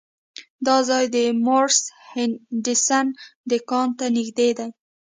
[0.65, 1.79] دا ځای د مورس
[2.11, 3.05] هډسن
[3.49, 4.67] دکان ته نږدې دی.